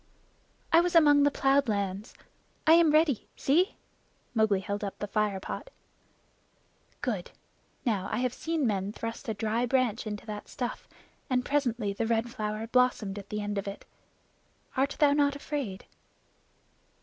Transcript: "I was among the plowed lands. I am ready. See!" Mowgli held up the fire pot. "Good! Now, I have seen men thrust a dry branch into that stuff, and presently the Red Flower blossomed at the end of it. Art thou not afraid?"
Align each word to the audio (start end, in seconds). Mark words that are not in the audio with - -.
"I 0.73 0.81
was 0.81 0.95
among 0.95 1.21
the 1.21 1.29
plowed 1.29 1.69
lands. 1.69 2.15
I 2.65 2.73
am 2.73 2.89
ready. 2.89 3.27
See!" 3.35 3.75
Mowgli 4.33 4.61
held 4.61 4.83
up 4.83 4.97
the 4.97 5.05
fire 5.05 5.39
pot. 5.39 5.69
"Good! 7.03 7.29
Now, 7.85 8.09
I 8.11 8.17
have 8.17 8.33
seen 8.33 8.65
men 8.65 8.93
thrust 8.93 9.29
a 9.29 9.35
dry 9.35 9.67
branch 9.67 10.07
into 10.07 10.25
that 10.25 10.47
stuff, 10.49 10.87
and 11.29 11.45
presently 11.45 11.93
the 11.93 12.07
Red 12.07 12.31
Flower 12.31 12.65
blossomed 12.65 13.19
at 13.19 13.29
the 13.29 13.41
end 13.41 13.59
of 13.59 13.67
it. 13.67 13.85
Art 14.75 14.95
thou 14.97 15.13
not 15.13 15.35
afraid?" 15.35 15.85